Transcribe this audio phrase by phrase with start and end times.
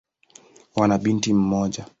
[0.75, 1.85] Wana binti mmoja.